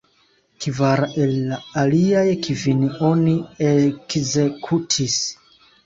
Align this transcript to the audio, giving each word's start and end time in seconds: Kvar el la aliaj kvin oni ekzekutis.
Kvar 0.63 1.01
el 1.25 1.33
la 1.51 1.59
aliaj 1.83 2.25
kvin 2.49 2.83
oni 3.13 3.39
ekzekutis. 3.71 5.25